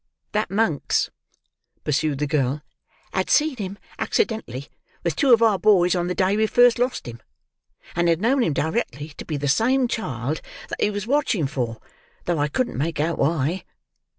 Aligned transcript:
"—That 0.31 0.49
Monks," 0.49 1.11
pursued 1.83 2.17
the 2.17 2.25
girl, 2.25 2.63
"had 3.13 3.29
seen 3.29 3.57
him 3.57 3.77
accidently 3.99 4.67
with 5.03 5.15
two 5.15 5.31
of 5.31 5.43
our 5.43 5.59
boys 5.59 5.93
on 5.93 6.07
the 6.07 6.15
day 6.15 6.35
we 6.35 6.47
first 6.47 6.79
lost 6.79 7.07
him, 7.07 7.21
and 7.95 8.07
had 8.09 8.19
known 8.19 8.41
him 8.41 8.51
directly 8.53 9.09
to 9.09 9.25
be 9.25 9.37
the 9.37 9.47
same 9.47 9.87
child 9.87 10.41
that 10.69 10.81
he 10.81 10.89
was 10.89 11.05
watching 11.05 11.45
for, 11.45 11.77
though 12.25 12.39
I 12.39 12.47
couldn't 12.47 12.79
make 12.79 12.99
out 12.99 13.19
why. 13.19 13.63